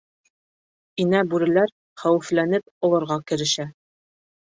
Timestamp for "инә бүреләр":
1.03-1.75